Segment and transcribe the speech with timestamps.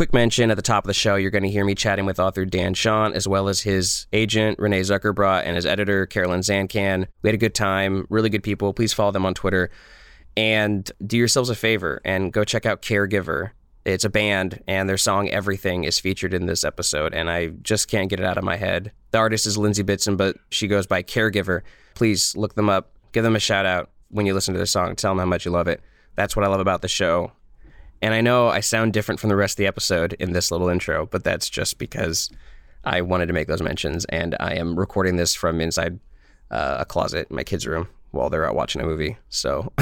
[0.00, 2.18] Quick mention at the top of the show, you're going to hear me chatting with
[2.18, 7.06] author Dan Chaon, as well as his agent, Renee Zuckerbrot, and his editor, Carolyn Zancan.
[7.20, 8.72] We had a good time, really good people.
[8.72, 9.70] Please follow them on Twitter.
[10.38, 13.50] And do yourselves a favor and go check out Caregiver.
[13.84, 17.88] It's a band, and their song Everything is featured in this episode, and I just
[17.88, 18.92] can't get it out of my head.
[19.10, 21.60] The artist is Lindsay Bitson, but she goes by Caregiver.
[21.94, 24.96] Please look them up, give them a shout out when you listen to their song,
[24.96, 25.82] tell them how much you love it.
[26.14, 27.32] That's what I love about the show.
[28.02, 30.68] And I know I sound different from the rest of the episode in this little
[30.68, 32.30] intro, but that's just because
[32.84, 34.04] I wanted to make those mentions.
[34.06, 36.00] And I am recording this from inside
[36.50, 39.18] uh, a closet in my kids' room while they're out watching a movie.
[39.28, 39.72] So,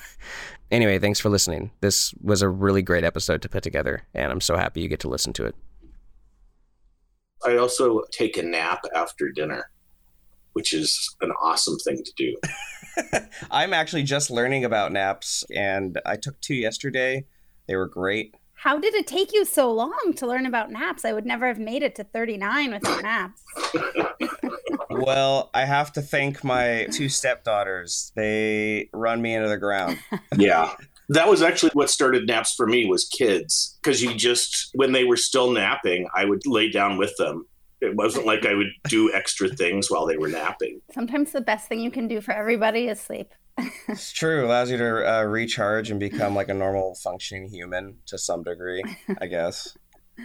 [0.70, 1.70] anyway, thanks for listening.
[1.80, 5.00] This was a really great episode to put together, and I'm so happy you get
[5.00, 5.54] to listen to it.
[7.44, 9.70] I also take a nap after dinner,
[10.52, 13.20] which is an awesome thing to do.
[13.50, 17.24] I'm actually just learning about naps, and I took two yesterday.
[17.70, 18.34] They were great.
[18.54, 21.04] How did it take you so long to learn about naps?
[21.04, 23.42] I would never have made it to 39 without naps.
[24.90, 28.10] well, I have to thank my two stepdaughters.
[28.16, 30.00] They run me into the ground.
[30.36, 30.74] yeah.
[31.10, 35.04] That was actually what started naps for me was kids because you just when they
[35.04, 37.46] were still napping, I would lay down with them
[37.80, 40.80] it wasn't like I would do extra things while they were napping.
[40.92, 43.32] Sometimes the best thing you can do for everybody is sleep.
[43.88, 44.40] It's true.
[44.40, 48.42] It allows you to uh, recharge and become like a normal functioning human to some
[48.42, 48.82] degree,
[49.20, 49.76] I guess.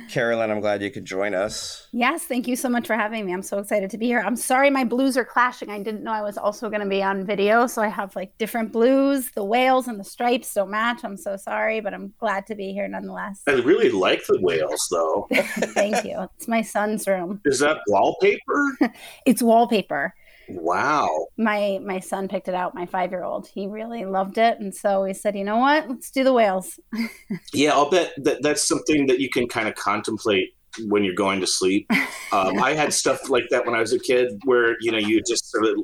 [0.10, 1.88] Carolyn, I'm glad you could join us.
[1.92, 3.34] Yes, thank you so much for having me.
[3.34, 4.20] I'm so excited to be here.
[4.20, 5.70] I'm sorry my blues are clashing.
[5.70, 8.38] I didn't know I was also going to be on video, so I have like
[8.38, 9.32] different blues.
[9.32, 11.04] The whales and the stripes don't match.
[11.04, 13.42] I'm so sorry, but I'm glad to be here nonetheless.
[13.48, 15.28] I really like the whales though.
[15.34, 16.28] thank you.
[16.38, 17.42] It's my son's room.
[17.46, 18.78] Is that wallpaper?
[19.26, 20.14] it's wallpaper.
[20.50, 21.28] Wow.
[21.38, 23.48] My my son picked it out, my 5-year-old.
[23.48, 25.90] He really loved it and so we said, "You know what?
[25.90, 26.80] Let's do the whales."
[27.54, 30.56] yeah, I'll bet that that's something that you can kind of contemplate
[30.88, 31.90] when you're going to sleep.
[32.32, 35.22] Um, I had stuff like that when I was a kid where, you know, you
[35.26, 35.78] just sort of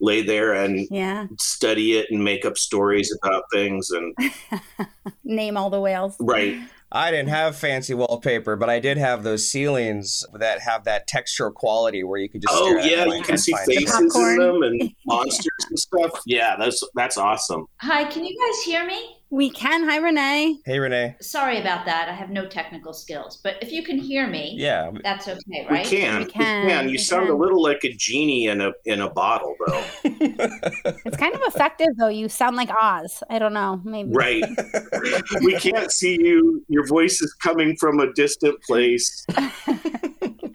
[0.00, 1.26] lay there and yeah.
[1.38, 4.14] study it and make up stories about things and
[5.24, 6.16] name all the whales.
[6.20, 6.58] Right.
[6.92, 11.54] I didn't have fancy wallpaper, but I did have those ceilings that have that textural
[11.54, 12.52] quality where you could just.
[12.52, 16.20] Oh yeah, you can see faces in them and monsters and stuff.
[16.26, 17.66] Yeah, that's that's awesome.
[17.80, 19.19] Hi, can you guys hear me?
[19.32, 19.88] We can.
[19.88, 20.58] Hi, Renee.
[20.64, 21.14] Hey, Renee.
[21.20, 22.08] Sorry about that.
[22.08, 25.84] I have no technical skills, but if you can hear me, yeah, that's okay, right?
[25.84, 26.18] We can.
[26.18, 26.66] We can.
[26.66, 26.84] We can.
[26.86, 27.36] You we sound can.
[27.36, 29.84] a little like a genie in a in a bottle, though.
[30.04, 32.08] it's kind of effective, though.
[32.08, 33.22] You sound like Oz.
[33.30, 34.10] I don't know, maybe.
[34.10, 34.42] Right.
[35.44, 36.64] we can't see you.
[36.66, 39.24] Your voice is coming from a distant place.
[39.36, 39.52] I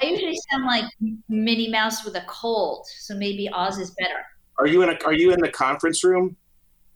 [0.03, 0.83] usually sound like
[1.29, 4.25] Minnie Mouse with a cold, so maybe Oz is better.
[4.57, 6.35] Are you in a Are you in the conference room?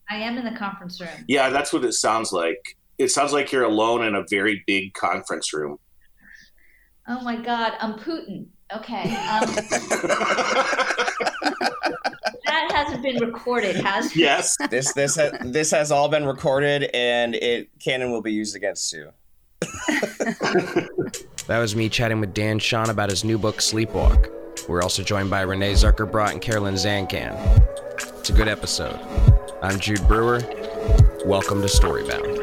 [0.09, 1.25] I am in the conference room.
[1.27, 2.77] Yeah, that's what it sounds like.
[2.97, 5.77] It sounds like you're alone in a very big conference room.
[7.07, 8.47] Oh my God, I'm Putin.
[8.75, 9.01] Okay.
[9.01, 9.09] Um,
[12.45, 14.15] that hasn't been recorded, has it?
[14.15, 14.55] Yes.
[14.69, 18.93] This this ha- this has all been recorded, and it canon will be used against
[18.93, 19.11] you.
[21.47, 24.29] that was me chatting with Dan Chaon about his new book, Sleepwalk.
[24.67, 27.33] We're also joined by Renee Zuckerbrot and Carolyn Zancan.
[28.19, 28.99] It's a good episode.
[29.61, 30.39] I'm Jude Brewer.
[31.25, 32.38] Welcome to Storybound.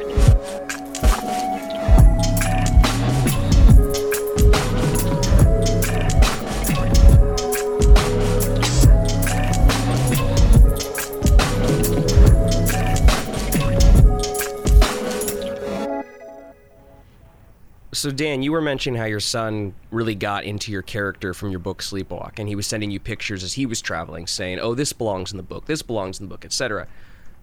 [18.06, 21.58] So, Dan, you were mentioning how your son really got into your character from your
[21.58, 24.92] book Sleepwalk, and he was sending you pictures as he was traveling, saying, "Oh, this
[24.92, 25.66] belongs in the book.
[25.66, 26.86] This belongs in the book, etc."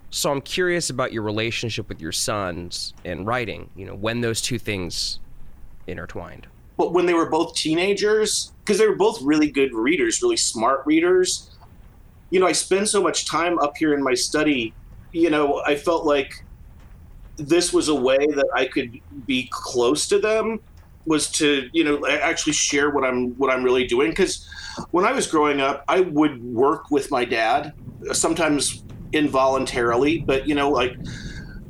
[0.09, 3.71] So, I'm curious about your relationship with your sons and writing.
[3.75, 5.19] You know, when those two things
[5.85, 6.47] intertwined.
[6.77, 10.83] But when they were both teenagers, because they were both really good readers, really smart
[10.85, 11.49] readers.
[12.29, 14.73] You know, I spend so much time up here in my study.
[15.11, 16.45] You know, I felt like
[17.37, 20.59] this was a way that I could be close to them
[21.05, 24.47] was to you know actually share what I'm what I'm really doing because
[24.91, 27.73] when I was growing up I would work with my dad
[28.13, 30.95] sometimes involuntarily but you know like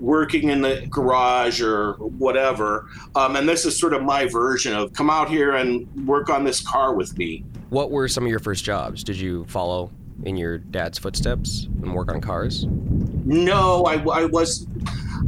[0.04, 2.90] working in the garage or whatever.
[3.16, 6.44] Um, and this is sort of my version of come out here and work on
[6.44, 7.46] this car with me.
[7.70, 9.04] What were some of your first jobs?
[9.04, 9.90] Did you follow
[10.26, 12.66] in your dad's footsteps and work on cars?
[12.66, 14.68] No, I, I was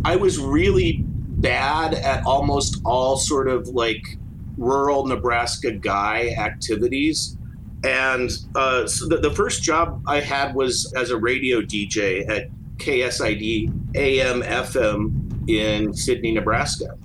[0.04, 4.18] I was really bad at almost all sort of like
[4.58, 7.38] rural Nebraska guy activities.
[7.84, 12.50] And uh, so the, the first job I had was as a radio DJ at
[12.78, 16.98] KSID AM FM in Sidney, Nebraska.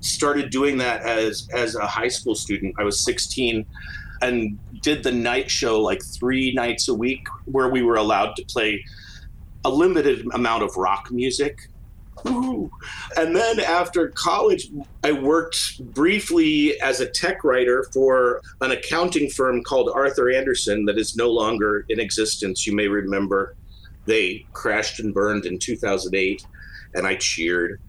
[0.00, 2.74] Started doing that as as a high school student.
[2.78, 3.66] I was 16
[4.22, 8.44] and did the night show like three nights a week where we were allowed to
[8.44, 8.84] play
[9.64, 11.68] a limited amount of rock music.
[12.26, 12.70] Ooh.
[13.16, 14.68] And then after college,
[15.02, 20.98] I worked briefly as a tech writer for an accounting firm called Arthur Andersen that
[20.98, 22.66] is no longer in existence.
[22.66, 23.54] You may remember
[24.06, 26.44] they crashed and burned in 2008
[26.94, 27.80] and I cheered.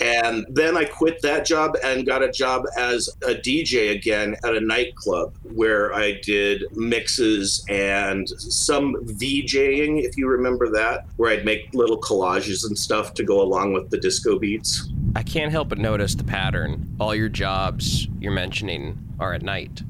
[0.00, 4.54] And then I quit that job and got a job as a DJ again at
[4.54, 11.44] a nightclub where I did mixes and some VJing, if you remember that, where I'd
[11.44, 14.90] make little collages and stuff to go along with the disco beats.
[15.16, 16.94] I can't help but notice the pattern.
[17.00, 19.82] All your jobs you're mentioning are at night.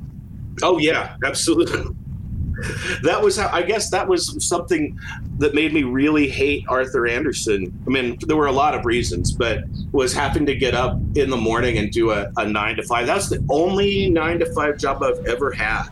[0.63, 1.95] Oh, yeah, absolutely.
[3.03, 4.99] that was how I guess that was something
[5.39, 7.73] that made me really hate Arthur Andersen.
[7.87, 11.31] I mean, there were a lot of reasons, but was having to get up in
[11.31, 13.07] the morning and do a, a nine to five.
[13.07, 15.89] That's the only nine to five job I've ever had.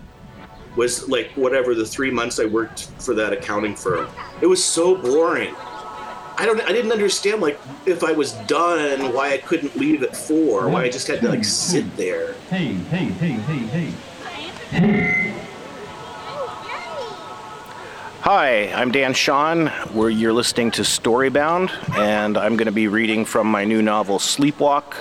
[0.77, 4.09] Was like whatever the three months I worked for that accounting firm.
[4.41, 5.55] It was so boring.
[6.39, 6.61] I don't.
[6.61, 10.69] I didn't understand like if I was done, why I couldn't leave at four.
[10.69, 12.35] Why I just had to like sit there.
[12.49, 13.93] Hey, hey, hey, hey,
[14.71, 15.18] hey.
[18.31, 19.71] Hi, I'm Dan Chaon.
[19.95, 24.19] Where you're listening to Storybound, and I'm going to be reading from my new novel
[24.19, 24.97] Sleepwalk.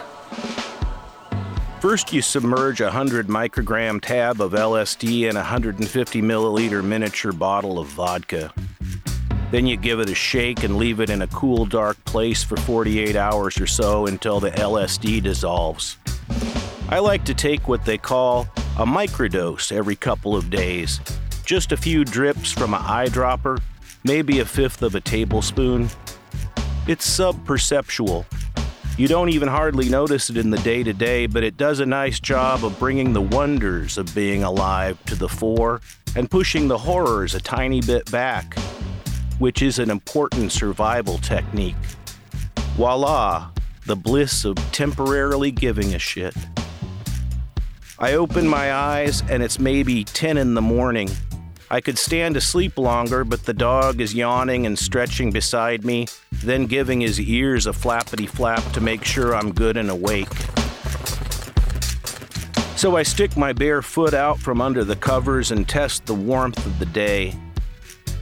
[1.82, 7.80] First, you submerge a 100 microgram tab of LSD in a 150 milliliter miniature bottle
[7.80, 8.54] of vodka.
[9.52, 12.56] Then you give it a shake and leave it in a cool, dark place for
[12.56, 15.98] 48 hours or so until the LSD dissolves.
[16.88, 18.48] I like to take what they call
[18.78, 21.02] a microdose every couple of days
[21.48, 23.62] just a few drips from an eyedropper,
[24.04, 25.88] maybe a fifth of a tablespoon.
[26.88, 28.26] It's subperceptual.
[28.98, 31.86] You don't even hardly notice it in the day to day, but it does a
[31.86, 35.80] nice job of bringing the wonders of being alive to the fore
[36.18, 38.60] and pushing the horrors a tiny bit back,
[39.40, 41.76] which is an important survival technique.
[42.76, 43.52] Voila,
[43.86, 46.36] the bliss of temporarily giving a shit.
[48.00, 51.10] I open my eyes and it's maybe 10 in the morning.
[51.70, 56.08] I could stand to sleep longer, but the dog is yawning and stretching beside me,
[56.32, 60.32] then giving his ears a flappity flap to make sure I'm good and awake.
[62.78, 66.66] So I stick my bare foot out from under the covers and test the warmth
[66.66, 67.36] of the day.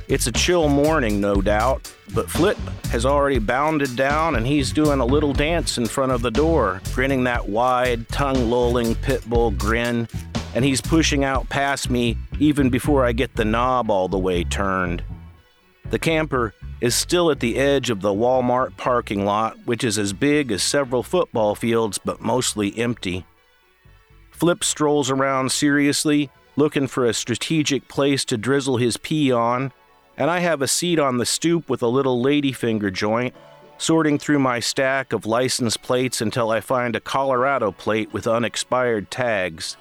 [0.07, 2.57] It's a chill morning, no doubt, but Flip
[2.89, 6.81] has already bounded down and he's doing a little dance in front of the door,
[6.94, 10.07] grinning that wide, tongue lolling pit bull grin
[10.55, 14.43] and he's pushing out past me even before I get the knob all the way
[14.43, 15.03] turned.
[15.91, 20.13] The camper is still at the edge of the Walmart parking lot, which is as
[20.13, 23.25] big as several football fields but mostly empty.
[24.31, 29.71] Flip strolls around seriously, looking for a strategic place to drizzle his pee on,
[30.17, 33.33] and I have a seat on the stoop with a little ladyfinger joint,
[33.77, 39.12] sorting through my stack of license plates until I find a Colorado plate with unexpired
[39.12, 39.75] tags.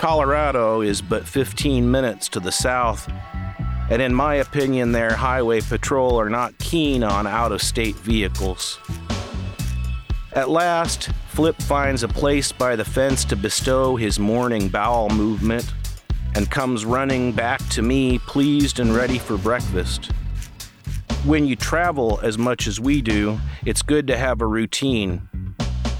[0.00, 3.06] Colorado is but 15 minutes to the south,
[3.90, 8.78] and in my opinion, their highway patrol are not keen on out of state vehicles.
[10.32, 15.70] At last, Flip finds a place by the fence to bestow his morning bowel movement
[16.34, 20.12] and comes running back to me, pleased and ready for breakfast.
[21.26, 25.28] When you travel as much as we do, it's good to have a routine.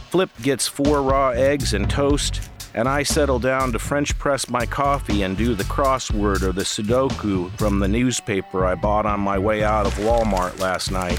[0.09, 2.41] Flip gets four raw eggs and toast
[2.75, 6.63] and I settle down to French press my coffee and do the crossword or the
[6.63, 11.19] Sudoku from the newspaper I bought on my way out of Walmart last night.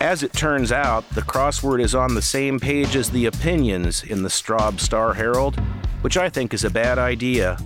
[0.00, 4.22] As it turns out, the crossword is on the same page as the opinions in
[4.22, 5.58] the Straub Star Herald,
[6.02, 7.56] which I think is a bad idea.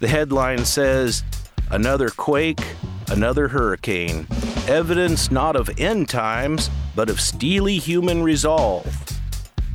[0.00, 1.22] The headline says,
[1.70, 2.64] Another quake,
[3.10, 4.26] another hurricane.
[4.66, 8.86] Evidence not of end times, but of steely human resolve.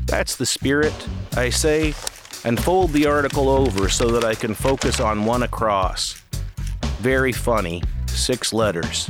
[0.06, 0.94] That's the spirit,
[1.38, 1.94] I say,
[2.46, 6.22] and fold the article over so that I can focus on one across.
[7.00, 9.10] Very funny, six letters.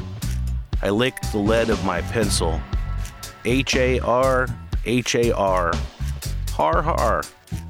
[0.81, 2.59] I lick the lead of my pencil.
[3.45, 4.47] H A R
[4.85, 5.71] H A R.
[6.51, 7.23] Har har.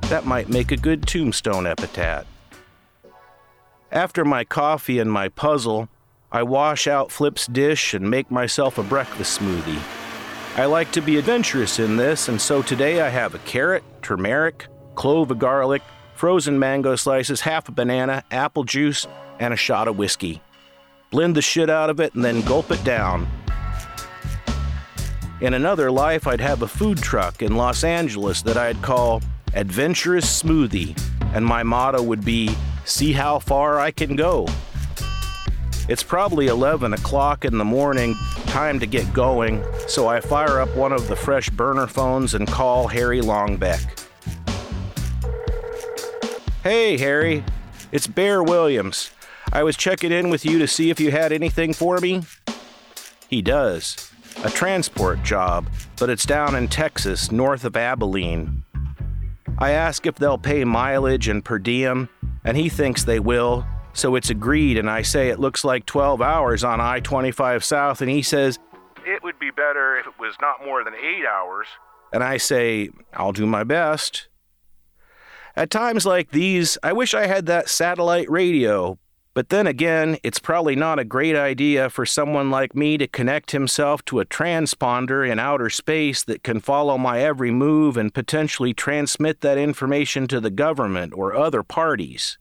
[0.10, 2.26] That might make a good tombstone epitaph.
[3.92, 5.88] After my coffee and my puzzle,
[6.32, 9.80] I wash out Flip's dish and make myself a breakfast smoothie.
[10.56, 14.68] I like to be adventurous in this, and so today I have a carrot, turmeric,
[14.96, 15.82] clove of garlic,
[16.16, 19.08] frozen mango slices, half a banana, apple juice,
[19.40, 20.42] and a shot of whiskey.
[21.12, 23.28] Blend the shit out of it and then gulp it down.
[25.42, 29.22] In another life, I'd have a food truck in Los Angeles that I'd call
[29.54, 30.98] Adventurous Smoothie,
[31.34, 34.48] and my motto would be See how far I can go.
[35.88, 40.74] It's probably 11 o'clock in the morning, time to get going, so I fire up
[40.76, 43.93] one of the fresh burner phones and call Harry Longbeck.
[46.64, 47.44] Hey, Harry,
[47.92, 49.12] it's Bear Williams.
[49.52, 52.24] I was checking in with you to see if you had anything for me.
[53.28, 54.10] He does.
[54.46, 55.68] A transport job,
[56.00, 58.64] but it's down in Texas, north of Abilene.
[59.58, 62.08] I ask if they'll pay mileage and per diem,
[62.46, 66.22] and he thinks they will, so it's agreed, and I say it looks like 12
[66.22, 68.58] hours on I 25 South, and he says,
[69.06, 71.68] It would be better if it was not more than eight hours.
[72.14, 74.30] And I say, I'll do my best.
[75.56, 78.98] At times like these, I wish I had that satellite radio,
[79.36, 83.52] but then again, it's probably not a great idea for someone like me to connect
[83.52, 88.74] himself to a transponder in outer space that can follow my every move and potentially
[88.74, 92.38] transmit that information to the government or other parties.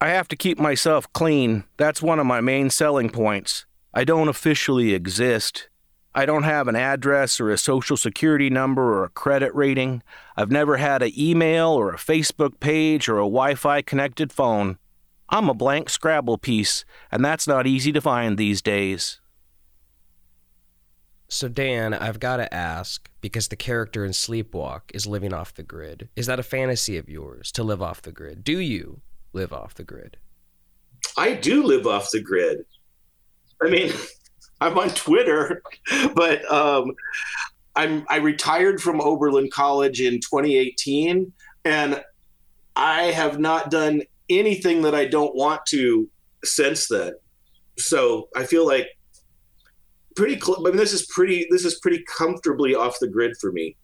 [0.00, 1.64] I have to keep myself clean.
[1.76, 3.66] That's one of my main selling points.
[3.94, 5.68] I don't officially exist.
[6.16, 10.02] I don't have an address or a social security number or a credit rating.
[10.34, 14.78] I've never had an email or a Facebook page or a Wi Fi connected phone.
[15.28, 19.20] I'm a blank Scrabble piece, and that's not easy to find these days.
[21.28, 25.64] So, Dan, I've got to ask because the character in Sleepwalk is living off the
[25.64, 26.08] grid.
[26.16, 28.42] Is that a fantasy of yours to live off the grid?
[28.42, 29.02] Do you
[29.34, 30.16] live off the grid?
[31.18, 32.64] I do live off the grid.
[33.60, 33.92] I mean,
[34.60, 35.62] I'm on Twitter,
[36.14, 36.92] but um,
[37.74, 41.32] I'm I retired from Oberlin College in 2018,
[41.64, 42.02] and
[42.74, 46.08] I have not done anything that I don't want to
[46.44, 47.12] since then.
[47.78, 48.88] So I feel like
[50.14, 50.40] pretty.
[50.40, 51.46] Cl- I mean, this is pretty.
[51.50, 53.76] This is pretty comfortably off the grid for me.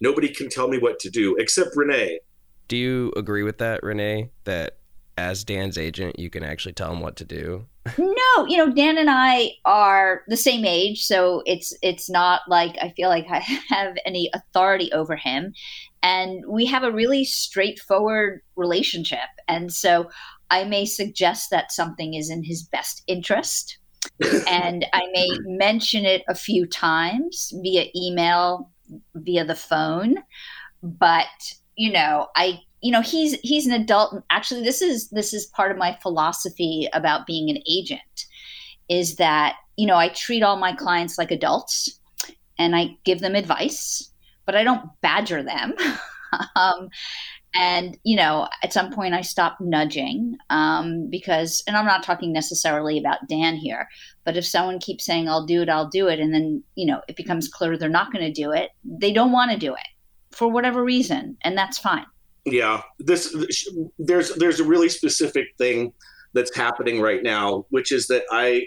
[0.00, 2.20] Nobody can tell me what to do except Renee.
[2.66, 4.30] Do you agree with that, Renee?
[4.44, 4.78] That
[5.16, 7.66] as Dan's agent, you can actually tell him what to do?
[7.98, 12.76] no, you know, Dan and I are the same age, so it's it's not like
[12.80, 15.52] I feel like I have any authority over him.
[16.02, 19.28] And we have a really straightforward relationship.
[19.48, 20.10] And so
[20.50, 23.78] I may suggest that something is in his best interest.
[24.46, 28.70] and I may mention it a few times via email,
[29.14, 30.16] via the phone.
[30.82, 31.26] But,
[31.76, 34.22] you know, I you know he's he's an adult.
[34.28, 38.26] Actually this is this is part of my philosophy about being an agent
[38.90, 41.98] is that you know i treat all my clients like adults
[42.58, 44.10] and i give them advice
[44.44, 45.74] but i don't badger them.
[46.56, 46.88] Um,
[47.54, 52.32] and you know at some point i stop nudging um, because and i'm not talking
[52.32, 53.88] necessarily about dan here
[54.24, 57.00] but if someone keeps saying i'll do it i'll do it and then you know
[57.06, 59.86] it becomes clear they're not going to do it they don't want to do it
[60.32, 62.06] for whatever reason and that's fine
[62.44, 62.82] yeah.
[62.98, 63.34] This
[63.98, 65.92] there's there's a really specific thing
[66.34, 68.66] that's happening right now which is that i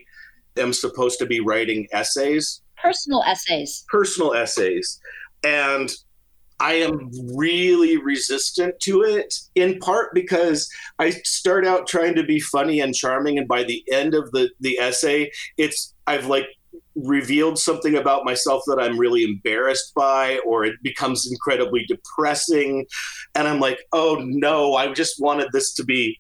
[0.58, 2.62] am supposed to be writing essays.
[2.82, 3.86] Personal essays.
[3.90, 5.00] Personal essays.
[5.44, 5.92] And
[6.60, 10.68] i am really resistant to it in part because
[10.98, 14.50] i start out trying to be funny and charming and by the end of the
[14.60, 16.48] the essay it's i've like
[16.96, 22.86] revealed something about myself that I'm really embarrassed by, or it becomes incredibly depressing.
[23.36, 26.18] And I'm like, oh no, I just wanted this to be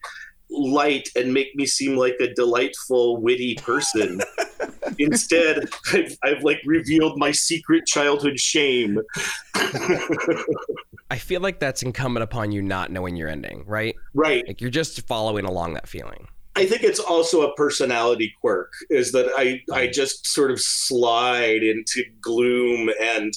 [0.49, 4.21] light and make me seem like a delightful, witty person.
[4.99, 8.99] Instead, I've, I've, like revealed my secret childhood shame.
[9.55, 13.95] I feel like that's incumbent upon you not knowing your ending, right?
[14.13, 14.47] Right.
[14.47, 16.27] Like you're just following along that feeling.
[16.57, 21.61] I think it's also a personality quirk is that I I just sort of slide
[21.61, 23.31] into gloom and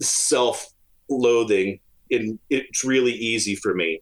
[0.00, 4.00] self-loathing and it's really easy for me.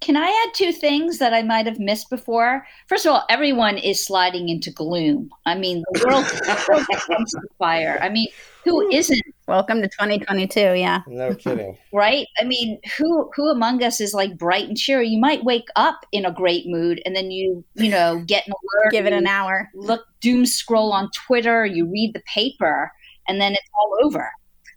[0.00, 2.66] Can I add two things that I might have missed before?
[2.88, 5.30] First of all, everyone is sliding into gloom.
[5.44, 6.26] I mean, the world,
[7.00, 7.98] comes to fire.
[8.00, 8.28] I mean,
[8.64, 9.20] who isn't?
[9.46, 10.60] Welcome to 2022.
[10.60, 11.00] Yeah.
[11.06, 11.76] No kidding.
[11.92, 12.26] right.
[12.38, 15.08] I mean, who who among us is like bright and cheery?
[15.08, 18.54] You might wake up in a great mood, and then you you know get an
[18.54, 18.92] alert.
[18.92, 19.68] Give it an hour.
[19.74, 21.66] Look, doom scroll on Twitter.
[21.66, 22.90] You read the paper,
[23.28, 24.30] and then it's all over.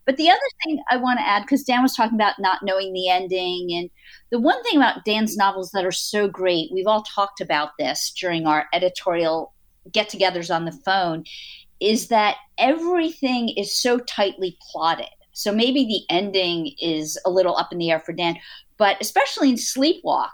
[0.05, 2.93] But the other thing I want to add, because Dan was talking about not knowing
[2.93, 3.89] the ending, and
[4.31, 8.13] the one thing about Dan's novels that are so great, we've all talked about this
[8.19, 9.53] during our editorial
[9.91, 11.23] get togethers on the phone,
[11.79, 15.09] is that everything is so tightly plotted.
[15.33, 18.37] So maybe the ending is a little up in the air for Dan,
[18.77, 20.29] but especially in Sleepwalk,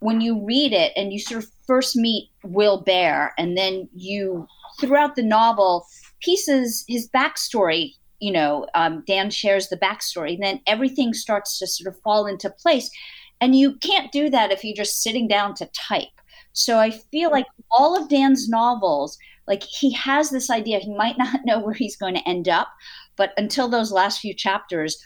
[0.00, 4.46] when you read it and you sort of first meet Will Bear, and then you,
[4.80, 5.86] throughout the novel,
[6.20, 11.92] pieces his backstory you know um, dan shares the backstory then everything starts to sort
[11.92, 12.90] of fall into place.
[13.40, 16.08] And you can't do that if you're just sitting down to type.
[16.52, 21.18] So i feel like all of dan's novels like he has this idea he might
[21.24, 22.68] not know where he's going to end up
[23.16, 24.96] but until those last few chapters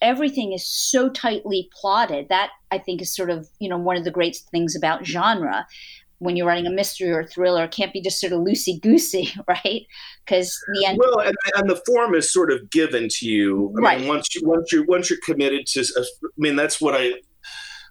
[0.00, 2.28] everything is so tightly plotted.
[2.28, 5.66] That i think is sort of you know one of the great things about genre
[6.22, 8.80] when you're writing a mystery or a thriller, it can't be just sort of loosey
[8.80, 9.86] goosey, right?
[10.24, 10.98] Because the end.
[10.98, 13.74] Well, and, and, the form is sort of given to you.
[13.78, 13.98] I right.
[14.00, 17.12] Mean, once you once you once you're committed to, uh, I mean, that's what I.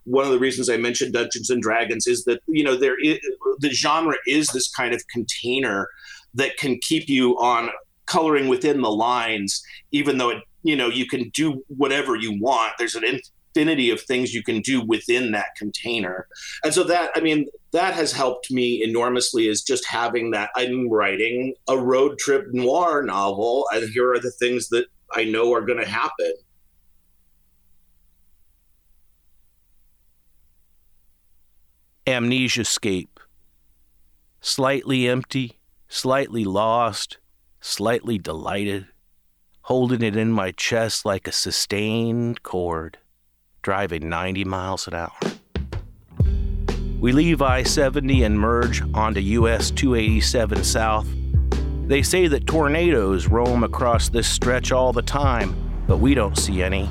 [0.06, 3.20] One of the reasons I mentioned Dungeons and Dragons is that you know there is,
[3.60, 5.88] the genre is this kind of container
[6.34, 7.70] that can keep you on
[8.08, 9.62] coloring within the lines,
[9.92, 12.74] even though it you know you can do whatever you want.
[12.80, 13.04] There's an
[13.54, 16.28] infinity of things you can do within that container.
[16.64, 20.90] And so that, I mean, that has helped me enormously is just having that I'm
[20.90, 25.62] writing a road trip noir novel, and here are the things that I know are
[25.62, 26.34] going to happen.
[32.08, 33.08] Amnesia Amnesiascape.
[34.44, 37.20] Slightly empty, slightly lost,
[37.60, 38.88] slightly delighted,
[39.62, 42.98] holding it in my chest like a sustained chord
[43.62, 45.12] driving 90 miles an hour.
[47.00, 51.08] We leave I 70 and merge onto US 287 South.
[51.86, 55.56] They say that tornadoes roam across this stretch all the time,
[55.88, 56.90] but we don't see any.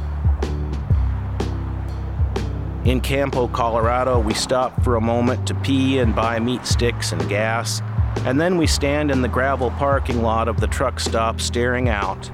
[2.84, 7.28] In Campo, Colorado, we stop for a moment to pee and buy meat sticks and
[7.28, 7.83] gas,
[8.24, 12.30] and then we stand in the gravel parking lot of the truck stop staring out.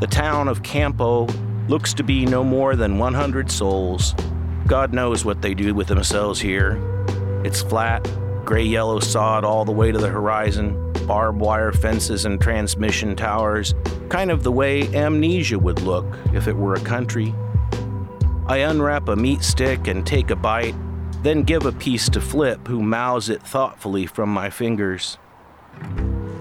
[0.00, 1.26] The town of Campo
[1.68, 4.14] looks to be no more than 100 souls.
[4.66, 6.78] God knows what they do with themselves here.
[7.44, 8.08] It's flat,
[8.44, 13.74] gray yellow sod all the way to the horizon, barbed wire fences and transmission towers,
[14.08, 17.34] kind of the way amnesia would look if it were a country.
[18.46, 20.74] I unwrap a meat stick and take a bite,
[21.22, 25.18] then give a piece to Flip, who mouths it thoughtfully from my fingers.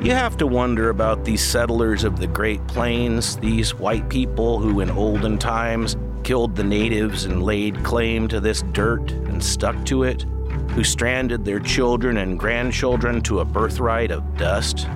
[0.04, 4.82] You have to wonder about these settlers of the Great Plains, these white people who,
[4.82, 10.04] in olden times, killed the natives and laid claim to this dirt and stuck to
[10.04, 10.24] it,
[10.72, 14.90] who stranded their children and grandchildren to a birthright of dust.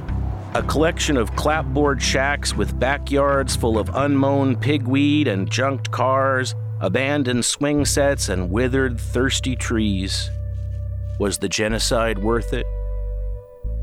[0.56, 7.46] A collection of clapboard shacks with backyards full of unmown pigweed and junked cars, abandoned
[7.46, 10.30] swing sets, and withered, thirsty trees.
[11.18, 12.66] Was the genocide worth it?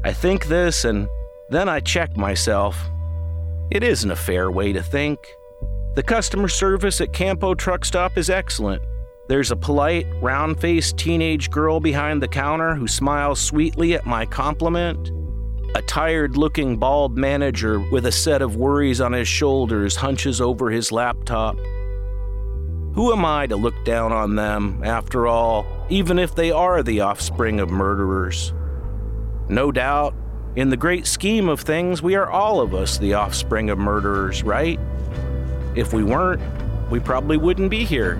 [0.04, 1.08] I think this, and
[1.48, 2.78] then I check myself.
[3.70, 5.18] It isn't a fair way to think.
[5.94, 8.82] The customer service at Campo Truck Stop is excellent.
[9.28, 14.26] There's a polite, round faced teenage girl behind the counter who smiles sweetly at my
[14.26, 15.10] compliment.
[15.74, 20.70] A tired looking bald manager with a set of worries on his shoulders hunches over
[20.70, 21.56] his laptop.
[22.94, 27.00] Who am I to look down on them, after all, even if they are the
[27.00, 28.52] offspring of murderers?
[29.48, 30.14] No doubt,
[30.56, 34.42] in the great scheme of things, we are all of us the offspring of murderers,
[34.42, 34.80] right?
[35.74, 36.40] If we weren't,
[36.90, 38.18] we probably wouldn't be here.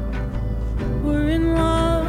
[1.02, 2.06] We're in love.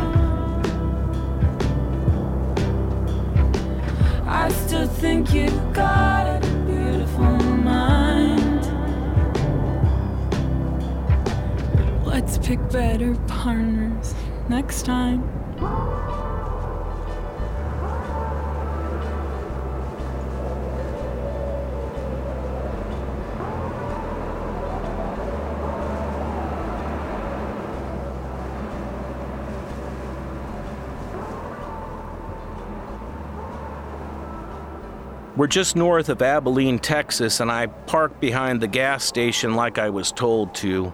[4.27, 8.65] I still think you got a beautiful mind.
[12.05, 14.13] Let's pick better partners
[14.49, 15.23] next time.
[35.37, 39.89] We're just north of Abilene, Texas, and I parked behind the gas station like I
[39.89, 40.93] was told to.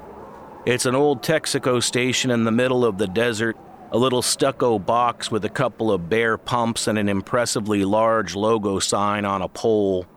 [0.65, 3.56] It's an old Texaco station in the middle of the desert,
[3.91, 8.80] a little stucco box with a couple of bare pumps and an impressively large logo
[8.80, 10.08] sign on a pole.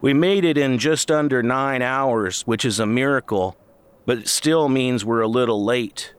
[0.00, 3.56] We made it in just under nine hours, which is a miracle,
[4.04, 6.12] but it still means we're a little late.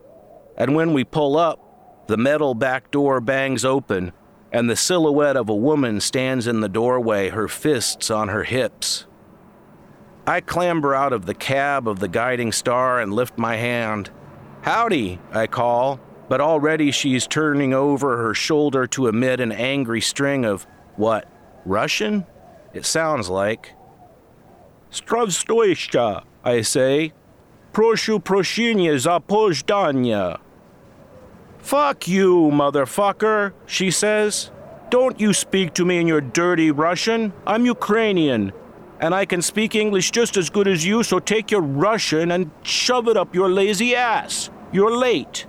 [0.57, 4.13] And when we pull up, the metal back door bangs open,
[4.54, 9.06] and the silhouette of a woman stands in the doorway, her fists on her hips.
[10.26, 14.10] I clamber out of the cab of the guiding star and lift my hand.
[14.62, 20.44] Howdy, I call, but already she's turning over her shoulder to emit an angry string
[20.44, 21.28] of, what,
[21.64, 22.26] Russian?
[22.72, 23.74] It sounds like.
[24.92, 27.12] Stravstoyshcha, I say.
[27.72, 30.38] Proшу прощения за опоздание.
[31.65, 34.51] Fuck you, motherfucker, she says.
[34.91, 37.33] Don't you speak to me in your dirty Russian.
[37.47, 38.53] I'm Ukrainian,
[38.99, 42.51] and I can speak English just as good as you, so take your Russian and
[42.61, 44.51] shove it up your lazy ass.
[44.71, 45.47] You're late.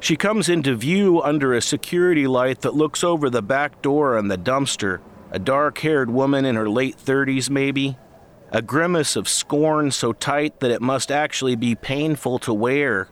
[0.00, 4.28] She comes into view under a security light that looks over the back door and
[4.28, 4.98] the dumpster,
[5.30, 7.96] a dark haired woman in her late 30s, maybe.
[8.50, 13.06] A grimace of scorn so tight that it must actually be painful to wear.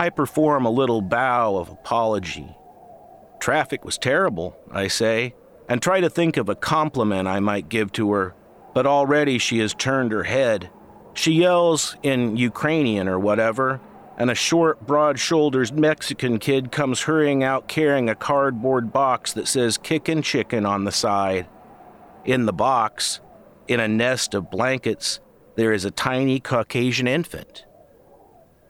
[0.00, 2.56] I perform a little bow of apology.
[3.38, 5.34] Traffic was terrible, I say,
[5.68, 8.34] and try to think of a compliment I might give to her,
[8.72, 10.70] but already she has turned her head.
[11.12, 13.78] She yells in Ukrainian or whatever,
[14.16, 19.48] and a short, broad shouldered Mexican kid comes hurrying out carrying a cardboard box that
[19.48, 21.46] says Kickin' Chicken on the side.
[22.24, 23.20] In the box,
[23.68, 25.20] in a nest of blankets,
[25.56, 27.66] there is a tiny Caucasian infant.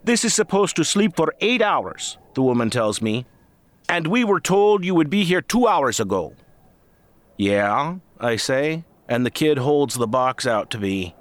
[0.02, 3.26] This is supposed to sleep for eight hours, the woman tells me,
[3.88, 6.34] and we were told you would be here two hours ago.
[7.36, 11.14] Yeah, I say, and the kid holds the box out to me.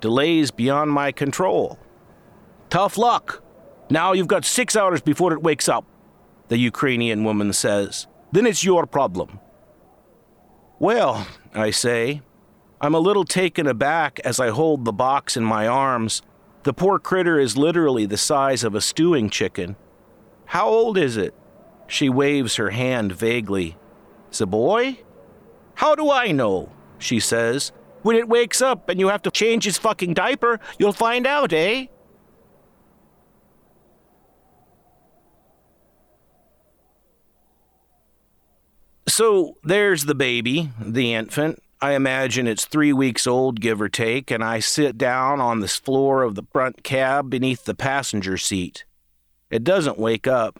[0.00, 1.78] Delays beyond my control.
[2.68, 3.42] Tough luck.
[3.90, 5.84] Now you've got six hours before it wakes up,
[6.48, 8.06] the Ukrainian woman says.
[8.32, 9.40] Then it's your problem.
[10.78, 12.22] Well, I say,
[12.80, 16.22] I'm a little taken aback as I hold the box in my arms.
[16.62, 19.76] The poor critter is literally the size of a stewing chicken.
[20.46, 21.34] How old is it?
[21.86, 23.76] She waves her hand vaguely.
[24.30, 24.98] The boy?
[25.74, 26.70] How do I know?
[26.98, 27.72] She says.
[28.02, 31.52] When it wakes up and you have to change his fucking diaper, you'll find out,
[31.52, 31.86] eh?
[39.08, 41.62] So there's the baby, the infant.
[41.82, 45.68] I imagine it's three weeks old, give or take, and I sit down on the
[45.68, 48.84] floor of the front cab beneath the passenger seat.
[49.50, 50.58] It doesn't wake up.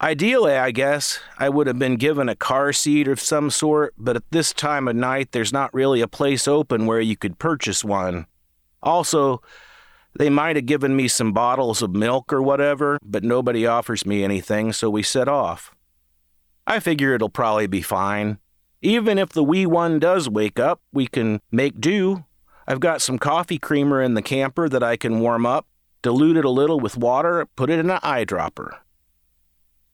[0.00, 4.16] Ideally, I guess, I would have been given a car seat of some sort, but
[4.16, 7.84] at this time of night, there's not really a place open where you could purchase
[7.84, 8.26] one.
[8.82, 9.42] Also,
[10.18, 14.24] they might have given me some bottles of milk or whatever, but nobody offers me
[14.24, 15.74] anything, so we set off.
[16.66, 18.38] I figure it'll probably be fine.
[18.86, 22.24] Even if the wee one does wake up, we can make do.
[22.68, 25.66] I've got some coffee creamer in the camper that I can warm up,
[26.02, 28.78] dilute it a little with water, put it in an eyedropper.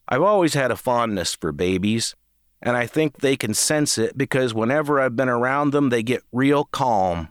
[0.07, 2.15] I've always had a fondness for babies,
[2.61, 6.23] and I think they can sense it because whenever I've been around them, they get
[6.31, 7.31] real calm.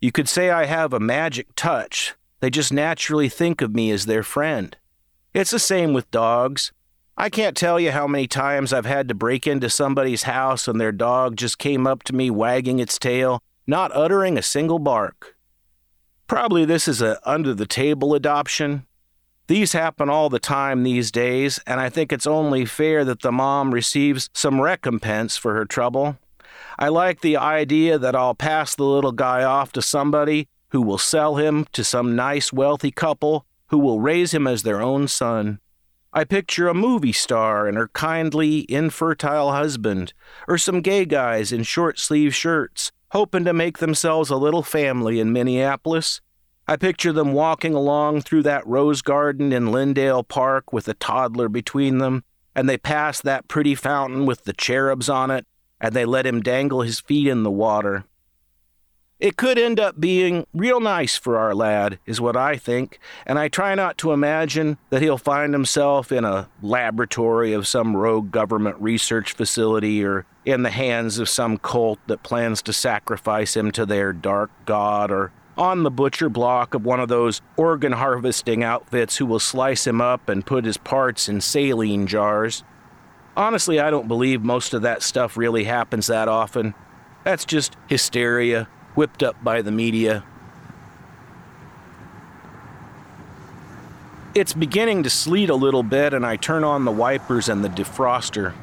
[0.00, 2.14] You could say I have a magic touch.
[2.40, 4.74] They just naturally think of me as their friend.
[5.34, 6.72] It's the same with dogs.
[7.18, 10.78] I can't tell you how many times I've had to break into somebody's house and
[10.78, 15.34] their dog just came up to me wagging its tail, not uttering a single bark.
[16.26, 18.84] Probably this is a under the table adoption.
[19.46, 23.32] These happen all the time these days, and I think it's only fair that the
[23.32, 26.18] mom receives some recompense for her trouble.
[26.78, 30.98] I like the idea that I'll pass the little guy off to somebody who will
[30.98, 35.60] sell him to some nice, wealthy couple who will raise him as their own son.
[36.16, 40.14] I picture a movie star and her kindly, infertile husband,
[40.48, 45.20] or some gay guys in short sleeve shirts, hoping to make themselves a little family
[45.20, 46.22] in Minneapolis.
[46.66, 51.50] I picture them walking along through that rose garden in Lyndale Park with a toddler
[51.50, 52.24] between them,
[52.54, 55.44] and they pass that pretty fountain with the cherubs on it,
[55.82, 58.04] and they let him dangle his feet in the water.
[59.18, 63.38] It could end up being real nice for our lad, is what I think, and
[63.38, 68.30] I try not to imagine that he'll find himself in a laboratory of some rogue
[68.30, 73.70] government research facility or in the hands of some cult that plans to sacrifice him
[73.72, 78.62] to their dark god or on the butcher block of one of those organ harvesting
[78.62, 82.64] outfits who will slice him up and put his parts in saline jars.
[83.34, 86.74] Honestly, I don't believe most of that stuff really happens that often.
[87.24, 90.24] That's just hysteria whipped up by the media.
[94.34, 97.68] It's beginning to sleet a little bit, and I turn on the wipers and the
[97.68, 98.54] defroster.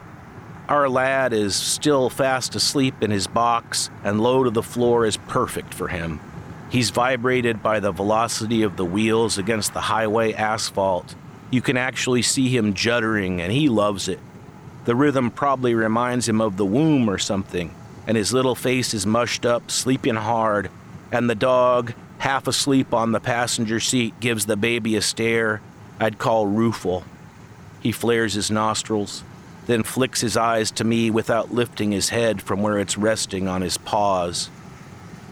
[0.68, 5.18] Our lad is still fast asleep in his box, and low to the floor is
[5.18, 6.20] perfect for him.
[6.70, 11.16] He's vibrated by the velocity of the wheels against the highway asphalt.
[11.52, 14.20] You can actually see him juddering, and he loves it.
[14.86, 17.74] The rhythm probably reminds him of the womb or something
[18.08, 20.70] and his little face is mushed up, sleeping hard,
[21.12, 25.62] and the dog, half asleep on the passenger seat, gives the baby a stare
[26.00, 27.04] I'd call rueful.
[27.82, 29.24] He flares his nostrils,
[29.68, 33.62] then flicks his eyes to me without lifting his head from where it's resting on
[33.62, 34.50] his paws.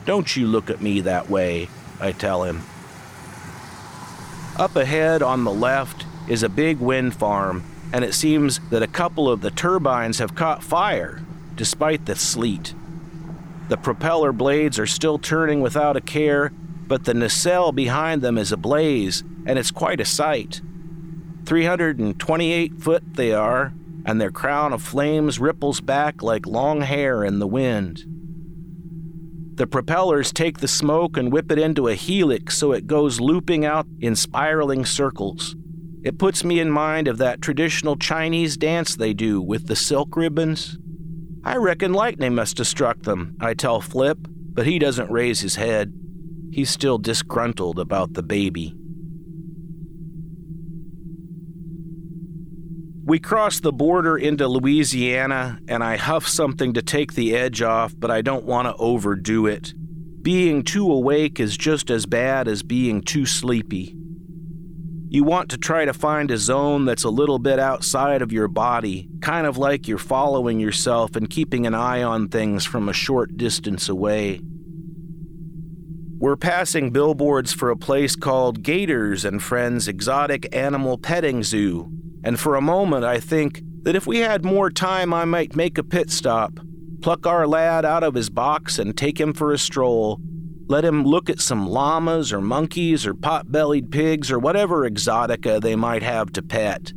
[0.06, 2.62] Don't you look at me that way, I tell him.
[4.58, 8.88] Up ahead on the left is a big wind farm, and it seems that a
[8.88, 11.22] couple of the turbines have caught fire,
[11.62, 12.74] despite the sleet.
[13.70, 16.52] The propeller blades are still turning without a care,
[16.88, 20.60] but the nacelle behind them is ablaze, and it's quite a sight.
[21.46, 23.74] 328 foot they are,
[24.08, 28.06] and their crown of flames ripples back like long hair in the wind.
[29.54, 33.66] The propellers take the smoke and whip it into a helix so it goes looping
[33.66, 35.56] out in spiraling circles.
[36.02, 40.18] It puts me in mind of that traditional Chinese dance they do with the silk
[40.18, 40.80] ribbons.
[41.44, 45.56] I reckon lightning must have struck them, I tell Flip, but he doesn't raise his
[45.56, 45.94] head.
[46.52, 48.76] He's still disgruntled about the baby.
[53.04, 57.94] We cross the border into Louisiana, and I huff something to take the edge off,
[57.98, 59.74] but I don't want to overdo it.
[60.22, 63.98] Being too awake is just as bad as being too sleepy.
[65.14, 68.48] You want to try to find a zone that's a little bit outside of your
[68.48, 72.94] body, kind of like you're following yourself and keeping an eye on things from a
[72.94, 74.40] short distance away.
[76.18, 81.92] We're passing billboards for a place called Gators and Friends Exotic Animal Petting Zoo,
[82.24, 85.78] and for a moment I think that if we had more time, I might make
[85.78, 86.58] a pit stop,
[87.02, 90.22] pluck our lad out of his box, and take him for a stroll.
[90.72, 95.60] Let him look at some llamas or monkeys or pot bellied pigs or whatever exotica
[95.60, 96.94] they might have to pet.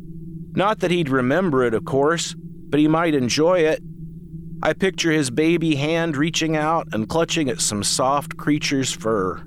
[0.53, 3.83] Not that he'd remember it, of course, but he might enjoy it.
[4.63, 9.43] I picture his baby hand reaching out and clutching at some soft creature's fur.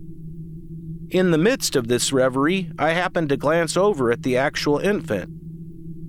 [1.08, 5.30] In the midst of this reverie, I happen to glance over at the actual infant.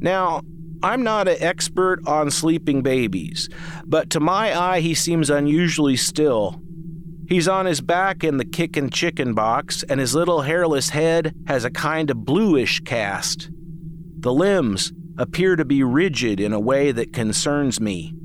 [0.01, 0.41] Now,
[0.83, 3.47] I'm not an expert on sleeping babies,
[3.85, 6.61] but to my eye, he seems unusually still.
[7.29, 11.63] He's on his back in the kickin' chicken box, and his little hairless head has
[11.63, 13.51] a kind of bluish cast.
[14.17, 18.15] The limbs appear to be rigid in a way that concerns me.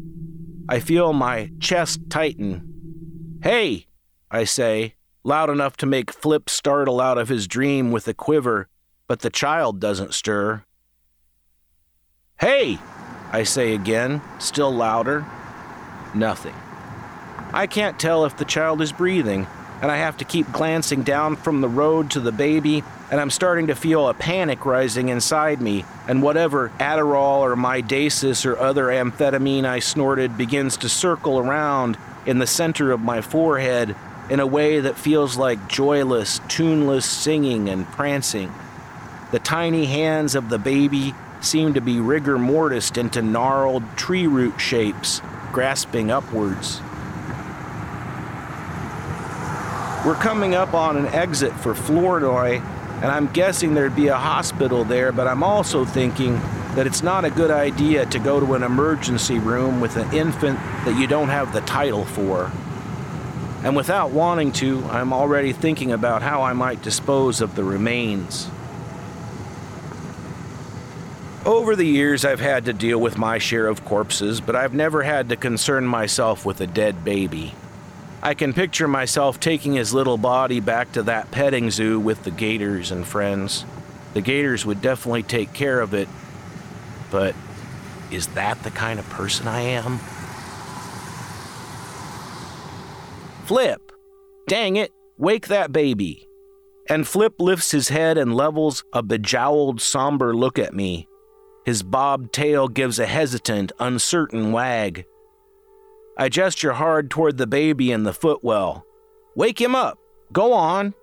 [0.71, 3.40] I feel my chest tighten.
[3.43, 3.88] Hey,
[4.31, 8.69] I say, loud enough to make Flip startle out of his dream with a quiver,
[9.07, 10.64] but the child doesn't stir.
[12.40, 12.79] Hey,
[13.33, 15.27] I say again, still louder.
[16.14, 16.55] Nothing.
[17.55, 19.47] I can't tell if the child is breathing,
[19.81, 23.31] and I have to keep glancing down from the road to the baby, and I'm
[23.31, 28.87] starting to feel a panic rising inside me, and whatever Adderall or Midasis or other
[28.87, 33.95] amphetamine I snorted begins to circle around in the center of my forehead
[34.29, 38.53] in a way that feels like joyless, tuneless singing and prancing.
[39.31, 44.61] The tiny hands of the baby seem to be rigor mortised into gnarled tree root
[44.61, 46.81] shapes, grasping upwards.
[50.05, 54.85] We're coming up on an exit for Flournoy, and I'm guessing there'd be a hospital
[54.85, 56.35] there, but I'm also thinking
[56.75, 60.59] that it's not a good idea to go to an emergency room with an infant
[60.85, 62.53] that you don't have the title for.
[63.62, 68.51] And without wanting to, I'm already thinking about how I might dispose of the remains.
[71.47, 75.03] Over the years, I've had to deal with my share of corpses, but I've never
[75.03, 77.55] had to concern myself with a dead baby.
[78.25, 82.31] I can picture myself taking his little body back to that petting zoo with the
[82.31, 83.67] gators and friends.
[84.15, 86.09] The gators would definitely take care of it,
[87.11, 87.35] but
[88.11, 89.99] is that the kind of person I am?
[93.45, 93.93] Flip!
[94.47, 96.27] Dang it, wake that baby!
[96.89, 101.09] And Flip lifts his head and levels a bejowled, somber look at me.
[101.67, 105.05] His bobbed tail gives a hesitant, uncertain wag.
[106.16, 108.87] I gesture hard toward the baby in the footwell.
[109.35, 109.98] Wake him up!
[110.33, 110.94] Go on!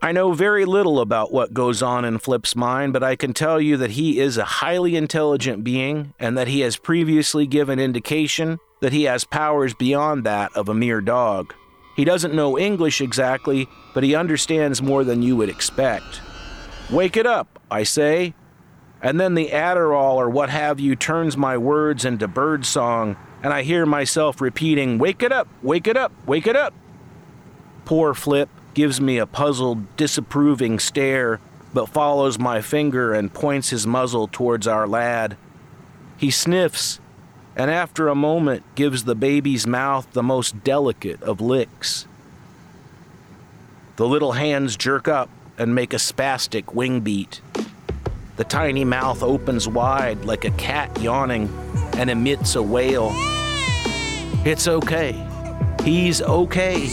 [0.00, 3.60] I know very little about what goes on in Flip's mind, but I can tell
[3.60, 8.58] you that he is a highly intelligent being and that he has previously given indication
[8.80, 11.54] that he has powers beyond that of a mere dog.
[11.96, 16.20] He doesn't know English exactly, but he understands more than you would expect.
[16.90, 18.34] Wake it up, I say,
[19.00, 23.62] and then the Adderall or what have you turns my words into birdsong, and I
[23.62, 26.72] hear myself repeating, Wake it up, wake it up, wake it up.
[27.84, 31.40] Poor Flip gives me a puzzled, disapproving stare,
[31.74, 35.36] but follows my finger and points his muzzle towards our lad.
[36.16, 37.00] He sniffs,
[37.54, 42.06] and after a moment gives the baby's mouth the most delicate of licks.
[43.96, 45.28] The little hands jerk up
[45.58, 47.42] and make a spastic wing beat.
[48.36, 51.48] The tiny mouth opens wide like a cat yawning
[51.96, 53.12] and emits a wail.
[54.44, 55.12] It's okay.
[55.84, 56.86] He's okay.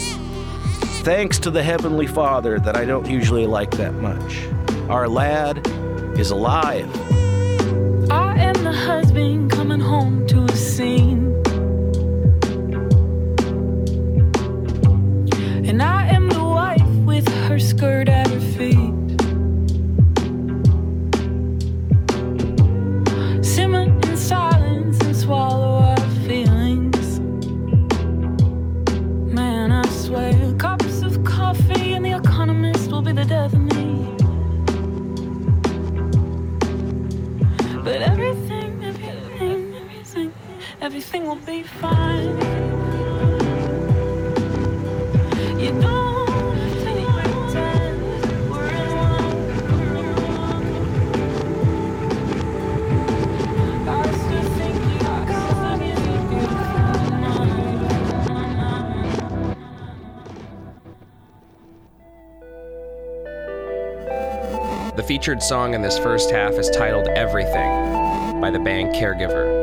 [1.02, 4.46] Thanks to the Heavenly Father that I don't usually like that much.
[4.88, 5.66] Our lad
[6.16, 6.88] is alive.
[8.08, 9.41] I am the husband
[41.14, 42.38] everything will be fine.
[45.58, 46.02] You don't.
[64.94, 69.61] The featured song in this first half is titled Everything by the band Caregiver.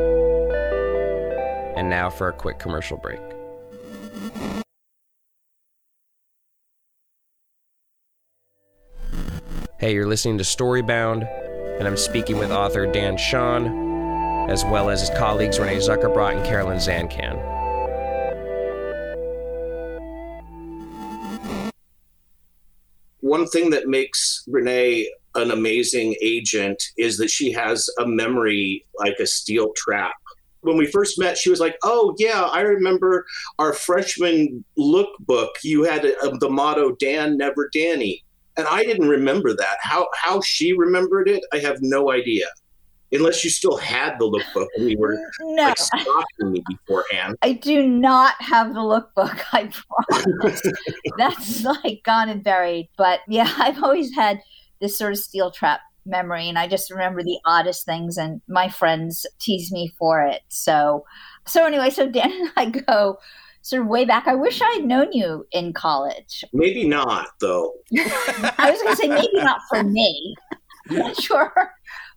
[1.80, 3.20] And now for a quick commercial break.
[9.78, 11.26] Hey, you're listening to Storybound,
[11.78, 16.44] and I'm speaking with author Dan Chaon, as well as his colleagues Renee Zuckerbrot and
[16.44, 17.50] Carolyn Zancan.
[23.30, 29.16] one thing that makes Renee an amazing agent is that she has a memory like
[29.20, 30.14] a steel trap.
[30.62, 33.26] When we first met, she was like, "Oh yeah, I remember
[33.58, 35.48] our freshman lookbook.
[35.62, 38.24] You had uh, the motto Dan Never Danny,"
[38.56, 39.78] and I didn't remember that.
[39.80, 42.46] How how she remembered it, I have no idea.
[43.12, 47.36] Unless you still had the lookbook and we were No, like stalking me beforehand.
[47.42, 49.42] I do not have the lookbook.
[49.52, 49.68] I
[50.08, 50.62] promise.
[51.18, 52.88] That's like gone and buried.
[52.96, 54.40] But yeah, I've always had
[54.80, 58.68] this sort of steel trap memory, and I just remember the oddest things, and my
[58.68, 60.42] friends tease me for it.
[60.48, 61.04] So,
[61.46, 63.18] so anyway, so Dan and I go
[63.62, 64.26] sort of way back.
[64.26, 66.44] I wish I had known you in college.
[66.52, 67.72] Maybe not though.
[68.58, 70.34] I was going to say maybe not for me.
[70.90, 71.52] I'm not sure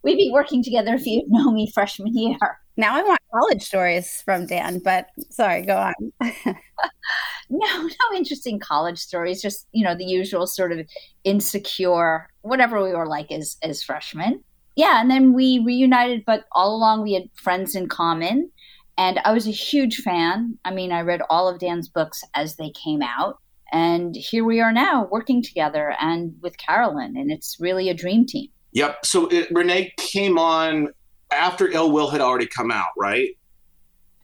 [0.04, 2.38] we'd be working together if you'd known me freshman year.
[2.78, 5.94] Now I want college stories from Dan, but sorry, go on.
[7.50, 9.42] no, no interesting college stories.
[9.42, 10.88] Just you know the usual sort of
[11.24, 14.44] insecure, whatever we were like as as freshmen.
[14.76, 18.50] Yeah, and then we reunited, but all along we had friends in common,
[18.98, 20.58] and I was a huge fan.
[20.66, 23.38] I mean, I read all of Dan's books as they came out,
[23.72, 28.26] and here we are now working together and with Carolyn, and it's really a dream
[28.26, 28.50] team.
[28.74, 29.06] Yep.
[29.06, 30.90] So it, Renee came on
[31.32, 33.30] after Ill Will had already come out, right?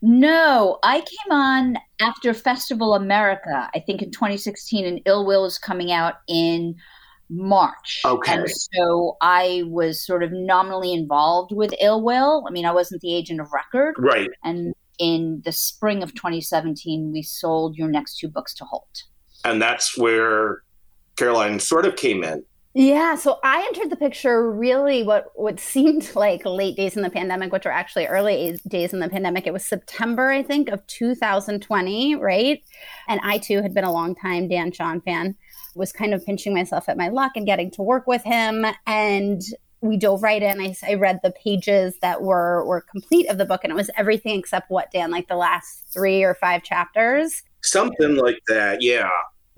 [0.02, 5.58] No, I came on after Festival America, I think in 2016, and Ill Will is
[5.58, 6.76] coming out in
[7.30, 8.02] March.
[8.06, 8.34] Okay.
[8.34, 12.46] And so I was sort of nominally involved with Ill Will.
[12.48, 13.96] I mean, I wasn't the agent of record.
[13.98, 14.30] Right.
[14.44, 19.04] And in the spring of 2017, we sold your next two books to Holt.
[19.46, 20.64] And that's where
[21.18, 22.44] Caroline sort of came in.
[22.76, 27.10] Yeah, so I entered the picture really what what seemed like late days in the
[27.10, 29.48] pandemic, which were actually early days in the pandemic.
[29.48, 32.62] It was September, I think, of 2020, right?
[33.08, 35.36] And I too had been a long time Dan Chaon fan.
[35.76, 39.42] Was kind of pinching myself at my luck and getting to work with him, and
[39.82, 40.60] we dove right in.
[40.60, 43.90] I, I read the pages that were were complete of the book, and it was
[43.98, 47.44] everything except what Dan, like the last three or five chapters.
[47.62, 49.10] Something like that, yeah.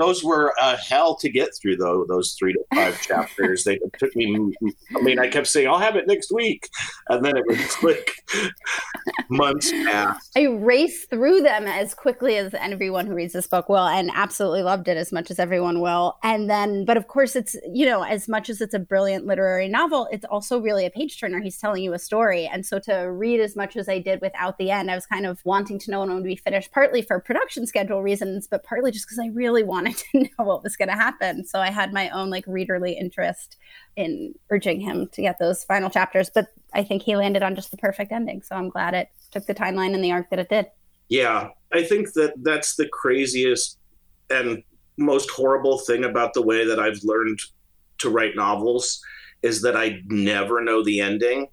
[0.02, 2.06] Those were a hell to get through, though.
[2.10, 3.64] Those three to five chapters.
[3.64, 4.52] They took me.
[4.98, 6.68] I mean, I kept saying I'll have it next week,
[7.10, 8.12] and then it was like
[9.30, 10.32] months past.
[10.36, 14.64] I raced through them as quickly as everyone who reads this book will, and absolutely
[14.64, 16.18] loved it as much as everyone will.
[16.24, 19.68] And then, but of course, it's you know, as much as it's a brilliant literary
[19.68, 21.42] novel, it's also really a page turner.
[21.42, 24.58] He's telling you a story, and so to read as much as I did without
[24.58, 27.04] the end, I was kind of wanting to know when it would be finished, partly
[27.04, 30.76] for production schedule reasons, but partly just because I really wanted to know what was
[30.76, 31.46] going to happen.
[31.46, 33.58] So I had my own like readerly interest
[33.96, 36.30] in urging him to get those final chapters.
[36.34, 38.42] But I think he landed on just the perfect ending.
[38.42, 40.68] So I'm glad it took the timeline and the arc that it did.
[41.10, 43.78] Yeah, I think that that's the craziest
[44.30, 44.64] and
[44.98, 47.40] most horrible thing about the way that I've learned
[48.00, 49.02] to write novels
[49.42, 51.48] is that I never know the ending.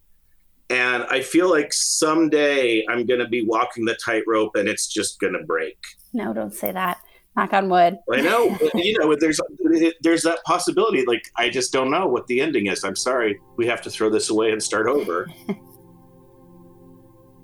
[0.70, 5.18] And I feel like someday I'm going to be walking the tightrope and it's just
[5.18, 5.78] going to break.
[6.12, 6.99] No, don't say that.
[7.39, 7.99] Knock on wood.
[8.12, 9.41] I know, you know, there's
[10.01, 11.05] there's that possibility.
[11.07, 12.82] Like, I just don't know what the ending is.
[12.82, 15.30] I'm sorry, we have to throw this away and start over.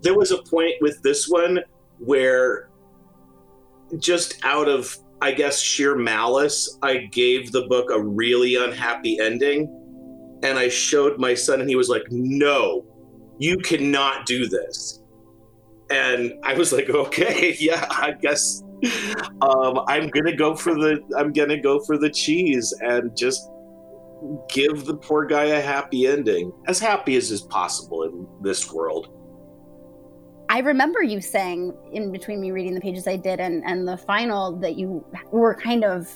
[0.03, 1.61] there was a point with this one
[2.01, 2.71] where,
[3.99, 9.69] just out of I guess sheer malice, I gave the book a really unhappy ending,
[10.43, 12.85] and I showed my son, and he was like, "No,
[13.39, 15.05] you cannot do this."
[15.89, 18.61] And I was like, "Okay, yeah, I guess."
[19.41, 23.49] Um, I'm gonna go for the I'm gonna go for the cheese and just
[24.49, 29.09] give the poor guy a happy ending, as happy as is possible in this world.
[30.49, 33.97] I remember you saying in between me reading the pages I did and, and the
[33.97, 36.09] final that you were kind of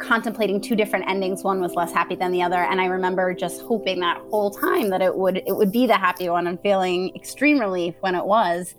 [0.00, 1.42] contemplating two different endings.
[1.42, 2.56] One was less happy than the other.
[2.56, 5.96] And I remember just hoping that whole time that it would it would be the
[5.96, 8.74] happy one and feeling extreme relief when it was.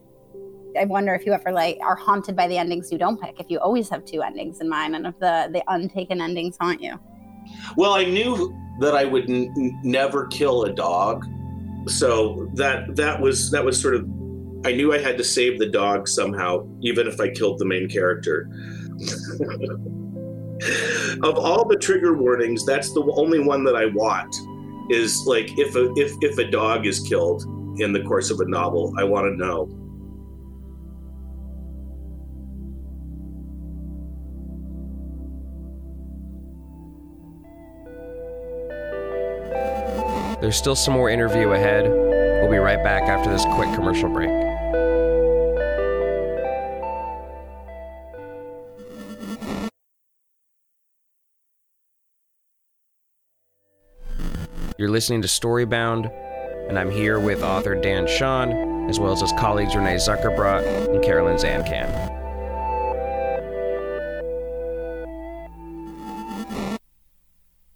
[0.79, 3.49] I wonder if you ever like are haunted by the endings you don't pick, if
[3.49, 6.99] you always have two endings in mind and if the the untaken endings haunt you.
[7.75, 11.25] Well, I knew that I would n- never kill a dog,
[11.87, 14.05] so that that was that was sort of
[14.65, 17.89] I knew I had to save the dog somehow, even if I killed the main
[17.89, 18.49] character.
[21.23, 24.35] of all the trigger warnings, that's the only one that I want.
[24.89, 27.43] Is like if a if if a dog is killed
[27.79, 29.69] in the course of a novel, I want to know.
[40.41, 41.87] There's still some more interview ahead.
[41.87, 44.29] We'll be right back after this quick commercial break.
[54.79, 56.11] You're listening to Storybound,
[56.67, 61.03] and I'm here with author Dan Chaon, as well as his colleagues Renee Zuckerbrot and
[61.03, 61.87] Carolyn Zancan.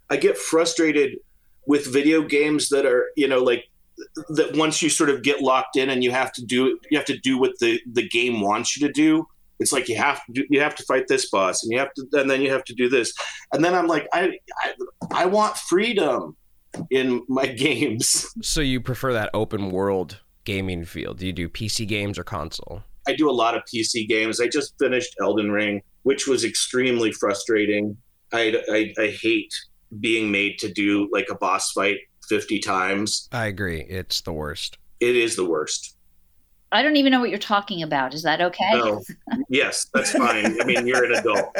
[0.09, 1.19] I get frustrated
[1.67, 3.65] with video games that are, you know, like
[4.29, 7.05] that once you sort of get locked in and you have to do you have
[7.05, 9.27] to do what the the game wants you to do.
[9.59, 11.93] It's like you have to do, you have to fight this boss and you have
[11.93, 13.13] to and then you have to do this.
[13.53, 14.73] And then I'm like I I,
[15.13, 16.35] I want freedom
[16.89, 18.27] in my games.
[18.41, 21.13] So you prefer that open world gaming feel?
[21.13, 22.83] Do you do PC games or console?
[23.07, 24.39] I do a lot of PC games.
[24.39, 27.97] I just finished Elden Ring, which was extremely frustrating.
[28.33, 29.53] I, I, I hate
[29.99, 33.27] being made to do like a boss fight 50 times.
[33.31, 33.81] I agree.
[33.81, 34.77] It's the worst.
[34.99, 35.95] It is the worst.
[36.71, 38.13] I don't even know what you're talking about.
[38.13, 38.73] Is that okay?
[38.73, 39.01] No.
[39.49, 40.59] yes, that's fine.
[40.59, 41.55] I mean, you're an adult.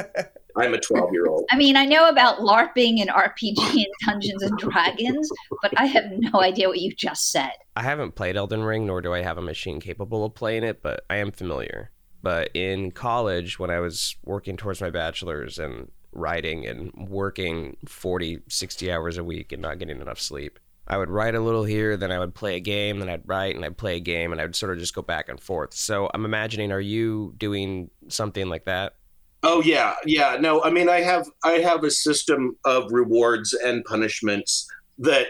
[0.58, 1.46] I'm a 12 year old.
[1.52, 5.30] I mean, I know about LARPing and RPG and Dungeons and Dragons,
[5.62, 7.52] but I have no idea what you just said.
[7.76, 10.82] I haven't played Elden Ring, nor do I have a machine capable of playing it,
[10.82, 11.92] but I am familiar.
[12.22, 18.40] But in college, when I was working towards my bachelor's and writing and working 40,
[18.48, 21.98] 60 hours a week and not getting enough sleep, I would write a little here,
[21.98, 24.40] then I would play a game, then I'd write and I'd play a game, and
[24.40, 25.74] I'd sort of just go back and forth.
[25.74, 28.94] So I'm imagining, are you doing something like that?
[29.42, 30.38] Oh yeah, yeah.
[30.40, 34.68] No, I mean, I have I have a system of rewards and punishments
[35.00, 35.28] that.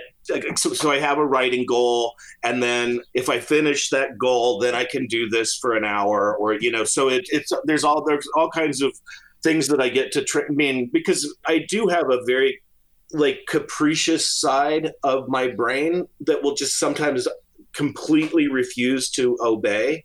[0.55, 4.73] So, so I have a writing goal, and then if I finish that goal, then
[4.73, 6.83] I can do this for an hour, or you know.
[6.83, 8.91] So it, it's there's all there's all kinds of
[9.45, 10.23] things that I get to.
[10.23, 12.61] Tra- I mean, because I do have a very
[13.13, 17.27] like capricious side of my brain that will just sometimes
[17.73, 20.03] completely refuse to obey.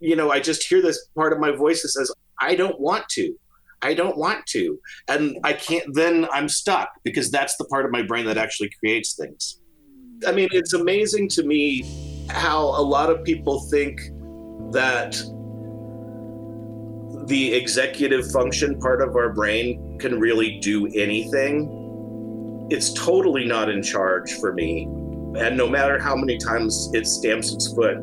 [0.00, 3.08] You know, I just hear this part of my voice that says, I don't want
[3.10, 3.34] to.
[3.82, 4.78] I don't want to.
[5.08, 8.70] And I can't, then I'm stuck because that's the part of my brain that actually
[8.78, 9.60] creates things.
[10.26, 11.84] I mean, it's amazing to me
[12.28, 14.00] how a lot of people think
[14.72, 15.16] that
[17.30, 21.80] the executive function part of our brain can really do anything
[22.70, 24.84] it's totally not in charge for me.
[25.36, 27.96] And no matter how many times it stamps its foot,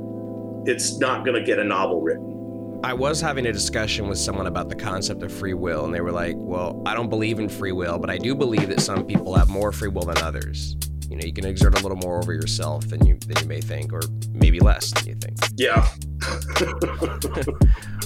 [0.65, 2.81] it's not going to get a novel written.
[2.83, 6.01] I was having a discussion with someone about the concept of free will, and they
[6.01, 9.05] were like, Well, I don't believe in free will, but I do believe that some
[9.05, 10.75] people have more free will than others.
[11.09, 13.61] You know, you can exert a little more over yourself than you than you may
[13.61, 14.01] think, or
[14.31, 15.37] maybe less than you think.
[15.55, 15.87] Yeah.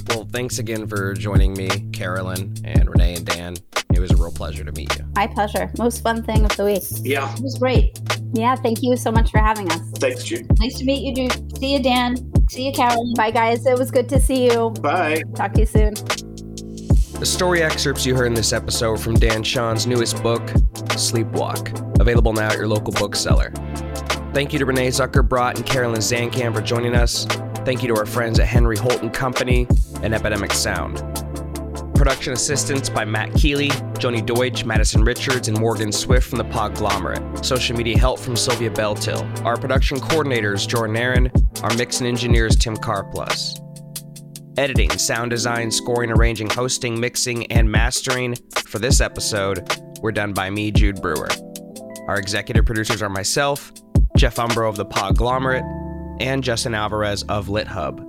[0.09, 3.55] Well, thanks again for joining me, Carolyn and Renee and Dan.
[3.93, 5.05] It was a real pleasure to meet you.
[5.15, 5.71] My pleasure.
[5.77, 6.83] Most fun thing of the week.
[7.03, 7.33] yeah.
[7.33, 7.97] It was great.
[8.33, 9.79] Yeah, thank you so much for having us.
[9.99, 10.47] Thanks, Jude.
[10.59, 11.57] Nice to meet you, dude.
[11.57, 12.17] See you, Dan.
[12.49, 13.13] See you, Carolyn.
[13.15, 13.65] Bye, guys.
[13.65, 14.71] It was good to see you.
[14.81, 15.23] Bye.
[15.35, 15.93] Talk to you soon.
[17.21, 20.41] The story excerpts you heard in this episode are from Dan Chaon's newest book,
[20.97, 23.51] Sleepwalk, available now at your local bookseller.
[24.33, 27.27] Thank you to Renee Zuckerbrot and Carolyn Zancan for joining us.
[27.63, 29.67] Thank you to our friends at Henry Holt and Company
[30.01, 30.97] and Epidemic Sound.
[31.93, 33.69] Production assistance by Matt Keeley,
[33.99, 37.45] Joni Deutsch, Madison Richards, and Morgan Swift from the Podglomerate.
[37.45, 39.45] Social media help from Sylvia Beltil.
[39.45, 41.31] Our production coordinators, Jordan Aaron.
[41.61, 43.61] Our mix and engineers, Tim Carplus.
[44.57, 48.35] Editing, sound design, scoring, arranging, hosting, mixing, and mastering
[48.65, 49.65] for this episode
[50.01, 51.29] were done by me, Jude Brewer.
[52.07, 53.71] Our executive producers are myself,
[54.17, 55.63] Jeff Umbro of the Podglomerate,
[56.19, 57.99] and Justin Alvarez of LitHub.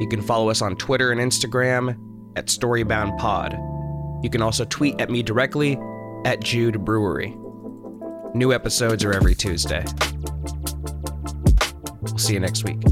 [0.00, 1.96] You can follow us on Twitter and Instagram
[2.36, 4.24] at StoryboundPod.
[4.24, 5.78] You can also tweet at me directly
[6.24, 7.36] at Jude Brewery.
[8.34, 9.84] New episodes are every Tuesday.
[12.00, 12.82] We'll see you next week.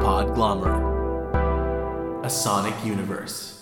[0.00, 2.24] Podglomerate.
[2.24, 3.59] A Sonic Universe.